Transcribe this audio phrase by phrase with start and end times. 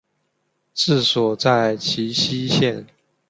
[0.73, 2.87] 治所在齐熙县。